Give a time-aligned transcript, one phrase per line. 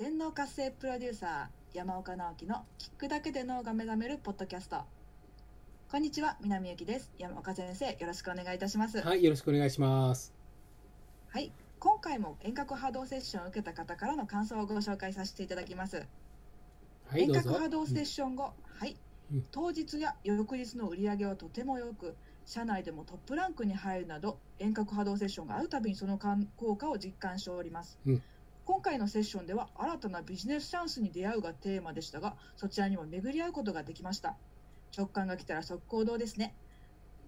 [0.00, 4.78] 全脳活性プロデューサー山岡直樹の聞くだけで脳が目覚めるポッドキャスト。
[5.90, 7.12] こんにちは南由紀です。
[7.18, 9.02] 山岡先生よろしくお願いいたします。
[9.02, 10.32] はい、よろしくお願いします。
[11.28, 16.06] はい今回も遠隔波動セッションを受けた方からの感想をご紹介させていただきます、
[17.06, 17.24] はい。
[17.24, 18.96] 遠隔波動セッション後、はい
[19.30, 19.44] うん。
[19.52, 26.18] 当日や翌日の売り上げはとても良く社内でもトップランクに入るなど遠隔波動セッションがあるたびにその
[26.56, 28.22] 効果を実感しております、うん
[28.70, 34.36] 今回のセッションでは新たなビジネスチャンスに出会うがテーマでしたがそちらにも巡り合うことができました。
[34.96, 36.54] 直感が来たら即行動ですね。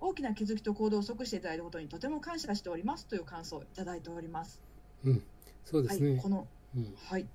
[0.00, 4.60] 大きな気づきと行動を即していただいたことにとても感謝しておりますという感想をいただいております。
[5.02, 5.22] うん、
[5.64, 6.10] そうですね。
[6.10, 7.26] はいこのうん、はい。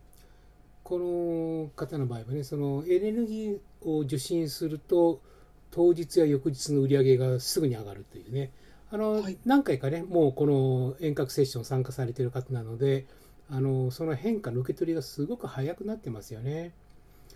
[0.84, 5.20] この方の場合はね、そのエネルギーを受信すると、
[5.72, 8.52] 当日や翌日の売り上げがすぐに上がるというね。
[8.92, 9.38] あの、はい。
[9.46, 13.08] 何回かね、もうこの遠隔セッション参加されている方なので、
[13.50, 16.74] あのその変化の受け取りがすごく早くなってますよね。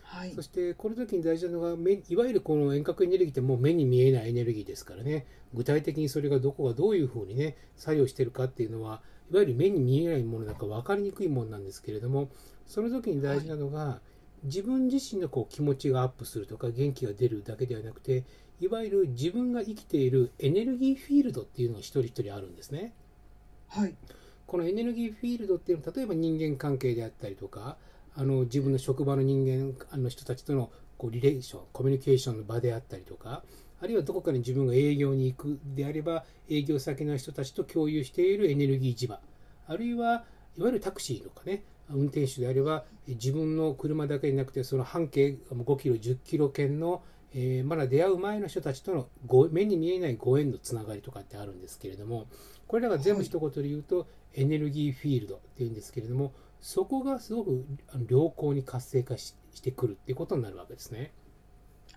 [0.04, 9.02] はいそしてこの時に大事なのが目いわゆるこの遠隔エネルギーってもう目に見えないエネルギーですからね具体的にそれがどこがどういうふうにね作用してるかっていうのは
[9.32, 12.30] いわゆる目に見えないものだから分かりにくいものなんですけれども
[12.66, 14.00] その時に大事なのが、
[14.44, 18.24] 自分自身のこう気持ちがアップするとか元気が出るだけではなくて
[18.62, 22.94] いわゆる自分が生きているエネルギーフィールドっていうのが一人一人あるんですね。
[23.68, 23.96] はい
[24.50, 27.78] このエネルギーフィールドっていうのは例えば人間関係であったりとか
[28.16, 33.44] あの自分の職場の人間あの人たちとのこうリレーションコミュニケーションの場であったりとか
[33.80, 39.20] あるいはどこかに自分が営業に行くであれば営業先の人たちと共有しているエネルギー磁場
[39.68, 40.26] あるいは
[40.58, 52.28] いわゆるタクシーとかね運転手であれば自分の車だけでなくてその半径5キロ10キロ圏のえーまだ出会う前の人たちとのご目に見えないご縁のつながりとかってあるんですけれども
[52.68, 57.66] これらが全部一言で言うと、エネルギーフィールドっていうんですけれどもそこがすごく
[58.08, 61.12] 良好に活性化ししてくるっていうことになるわけですね。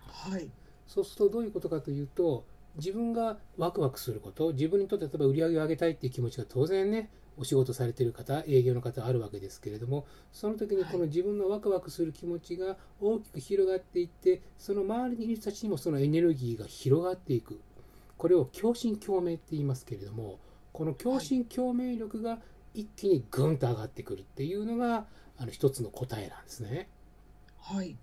[0.07, 0.49] はい
[0.87, 2.45] そうするとどういうことかというと
[2.77, 17.61] 自分がワクワクすること自分にとって例えば売り上げを上げたいっていう気持ちが当然ねお仕事されている方営業の方あるわけですけれどもその時にこの自分のワクワクする気持ちが大きく広がっていってその周りにいる人たちにもそのエネルギーが広がっていく。
[18.19, 20.39] これを共振共鳴って言いますけれども
[20.73, 22.39] この共振共鳴力が
[22.73, 25.07] 一気にぐんと上がってくるっていうのが
[25.39, 26.89] あの一つの答えなんですね。
[27.59, 27.97] はい。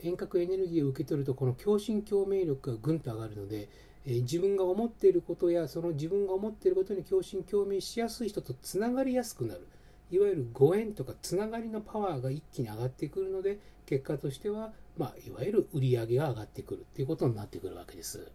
[0.00, 3.68] 遠隔エネルギーを受け取るとこの共振共鳴力がぐんと上がるので、
[4.06, 9.66] えー自分が思っていることやその自分が思っていることに共振共鳴しやすい人とつながりやすくなる。
[10.10, 16.80] いわゆるご縁とかつながりのパワーが一気に上がってくるので結果としては、まあ、いわゆる売り上げが上がってくる。
[16.80, 18.30] っていうことになってくるわけです。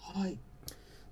[0.00, 0.36] はい。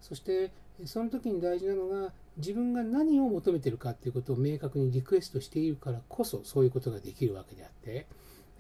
[0.03, 0.51] そして
[0.85, 8.07] その時に大事なのが自分が何を求めているかっていうことを明確にリクエストしているからこそそういうことができるわけであって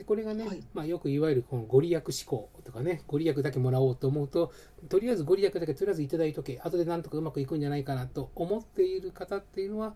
[0.00, 0.62] でこれがね、はい。
[0.72, 4.50] まあ、よくいわゆるこのご利益思考とかねご利益だけもらおうと思うと
[4.88, 6.58] とりあえずご利益だけとりあえずいただいとけ。
[6.64, 9.94] 後でなんとかうまくいくんじゃないかなと思っている方っていうのは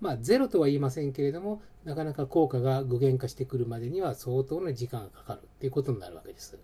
[0.00, 6.58] まあゼロとは言いませんけれどもなかなか効果が具現化してくるまでには相当な時間がかかるっていうことになるわけです。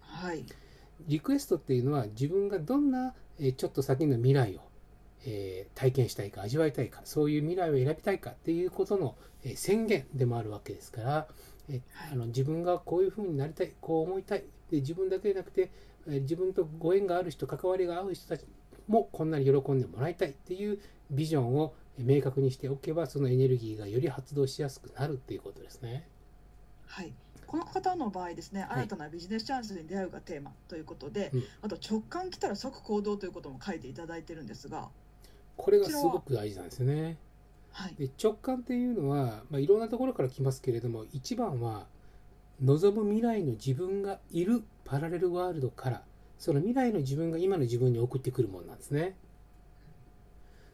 [0.00, 0.46] はい。
[1.06, 4.60] リクエストっていうのは自分がどんな、えーちょっと先の未来を、
[5.26, 11.28] えー体験したいか味わいたいかそういう未来を選びたいかっていうことの、えー宣言でもあるわけですから、
[11.68, 11.80] え
[12.10, 14.44] あの自分がこういうふうになりたいこう思いたい。
[14.70, 15.70] で自分だけでなくて、
[16.06, 18.44] えー自分とご縁がある人関わりが合う人たち
[18.88, 20.80] もこんなに喜んでもらいたいっていう
[21.10, 26.08] ビジョンを明確にしておけばそのエネルギーがより発動しやすくなるっていうことですね。
[26.86, 27.12] はい、
[27.46, 28.64] この方の場合ですね、い。
[28.64, 31.44] 新たなビジネスチャンスに出会うがテーマということで、うん。
[31.62, 34.88] あと直感来たら即行動ということも書いていただいてるんですが、
[35.56, 37.18] これがすごく大事なんですよね。
[37.72, 41.86] はい、で直感っていうのは、まあ、いろんなところから来ますけれども一番は
[42.62, 46.02] 望む未来の自分がいるパラレルワールドから
[46.38, 49.16] その未来の自分が今の自分に送ってくるものなんですね。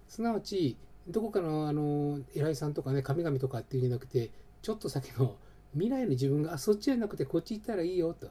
[0.08, 0.76] すなわち
[1.06, 4.30] どこかのあの偉いさんとかね神々とかっていうんじゃなくて
[4.62, 5.36] ちょっと先の
[5.74, 8.28] 未来の自分があそっちじゃなくてこっち行ったらいいよと。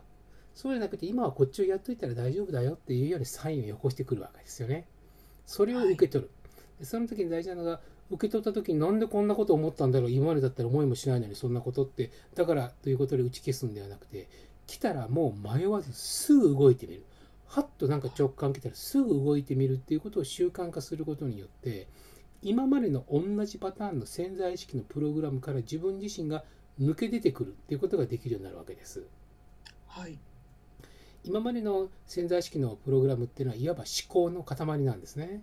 [0.53, 4.87] そうじゃなくて今はこっちをやっといたら大丈夫だよっていうようにサインをよこしてくるわけですよね。
[5.45, 6.31] それを受け取る、
[6.79, 14.29] でその時に大事なのが受け取った時になんでこんなこと思ったんだろう今までだったら思いもしないのにそんなことってだからということで打ち消すんではなくて
[14.65, 17.03] 来たらもう迷わずすぐ動いてみる。
[17.45, 21.87] はっとなんか直感来たらすぐ動いてみるっていうことを習慣化することによって
[22.41, 26.43] 今までの同じパターンの潜在意識のプログラムから自分自身が
[26.79, 29.05] 抜け出てくるっていうことができるようになるわけです。
[29.87, 30.19] はい、
[31.23, 35.25] 今までの潜在意識のプログラムっていうのはいわば思考の塊なんですね。
[35.25, 35.41] はい、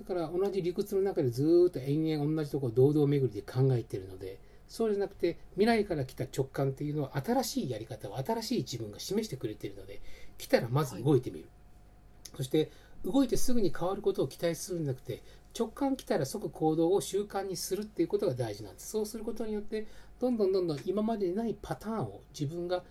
[0.00, 10.00] だから同じ理屈の中でずっと延々同じところを堂々巡りで考えているのでそうじゃなくて未来から来た直感っていうのは新しいやり方を新しい自分が示してくれているので
[10.38, 11.48] 来たらまず動いてみる、
[12.36, 12.70] そして
[13.04, 15.22] 動いてすぐに変わることを期待するんじゃなくて
[15.56, 18.88] 直感来たら即行動を習慣にするっていうことが大事なんです。
[18.90, 19.86] そうすることによって
[20.18, 22.82] どんどんどんどん今までにないパターンを自分が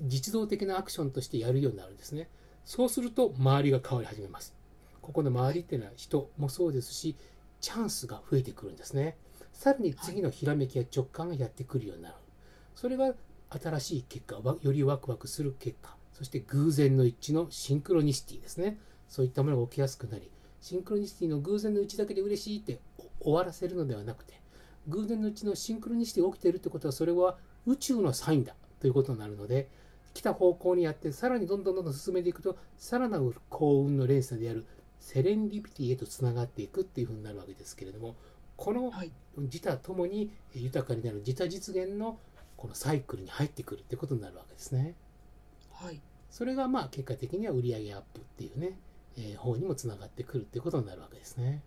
[0.00, 2.28] 実動的なアクションとしてやるようになるんですね。
[2.64, 4.54] そうすると周りが変わり始めます。
[5.08, 7.16] ここの周りっていうのは人もそうですし
[7.62, 9.16] チャンスが増えてくるんですね。
[9.54, 12.14] さらに次のひらめきや直感がやってくるようになる。
[12.74, 13.14] それが
[13.50, 15.96] 新しい結果よりワクワクする結果。
[16.12, 18.78] そして偶然の一致のシンクロニシティですね。
[19.08, 22.80] そういったものが起きやすくなりシンクロニシティの偶然の一致だけで嬉しいって
[23.20, 24.34] 終わらせるのではなくて
[24.88, 28.54] 偶然のうちのシンクロニシティが起きているってことはそれは宇宙のサインだ。
[28.80, 29.68] ということになるので
[30.14, 34.66] 来た方向にやってさらにどんどんどんどん進めていくとさらなる幸運の連鎖である
[35.00, 38.16] セレンディピティへとつながっていくっていうふうになるわけですけれども
[38.56, 38.92] この
[39.36, 42.18] 自他ともに豊かになる自他実現の
[42.56, 44.96] このサイクルに入ってくるってことになるわけですね。
[45.70, 48.76] はい、それがまあ結果的には売上アップっていうね、
[49.16, 51.62] えー、方にもつながってくるってことになるわけですね。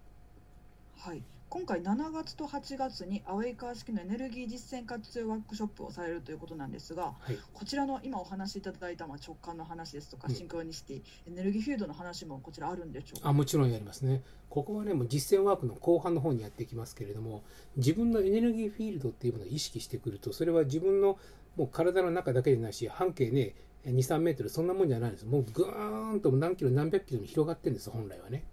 [0.98, 13.28] はい、今回7月と8月にアウェイカー式のエネルギー実践活用ワークショップをされるということなんですが、はい、こちらの今お話しいただいたまあ直感の話ですとか、シンクロニシティエネルギーフィールドの話もこちらあるんでしょうか？
[13.28, 14.22] あもちろんやりますね。
[14.50, 17.44] ここはねもう実践ワークの後半の方にやっていきますけれども
[17.76, 21.20] 自分のエネルギーフィールドっていうものを意識してくるとそれは自分の
[21.58, 23.56] もう体の中だけでないし半径ね
[23.86, 25.26] 23メートルそんなもんじゃないです。
[25.26, 28.46] もうぐーんと何キロ何百キロに広がってるんです本来はね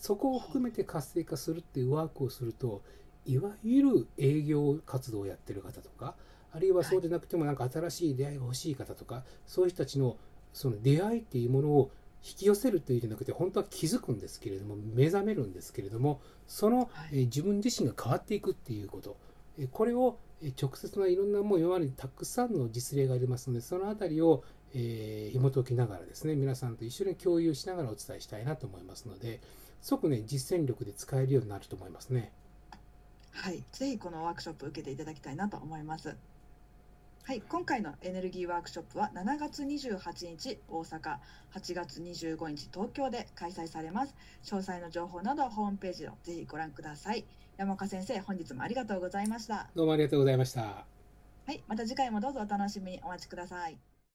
[0.00, 2.82] そこを含めて活性化するっていうワークをすると
[3.26, 6.14] いわゆる営業活動をやってる方とか
[6.52, 10.16] あるいはそうでなくてもなんか新しい出会いが欲しい方とかそういう人たちの
[10.52, 11.90] その出会いっていうものを
[12.24, 19.16] 引き寄せるというんじゃなくて本当は気づくんですけれども目覚めるんですけれどもその、え自分自身が変わっていくっていうこと。
[19.58, 20.18] えこれを
[20.60, 29.40] 直接ないろんなもう今までにたくさんの実例がありますのでその辺りを、えー、紐解きながらですね皆さんと一緒に共有しながらお伝えしたいなと思いますので
[29.80, 32.32] 即ね実践力で使えるようになると思いますね。
[33.32, 36.16] はい、ぜひこのワークショップ受けていただきたいなと思います。
[37.28, 41.18] はい、今回のエネルギーワークショップは7月28日大阪、
[41.54, 44.14] 8月25日東京で開催されます。
[44.44, 47.24] 詳細の情報などホームページをぜひご覧ください。
[47.58, 49.68] 山岡先生、本日もありがとうございました。
[49.74, 50.62] どうもありがとうございました。
[50.62, 53.87] はい、また次回もどうぞお楽しみにお待ちください。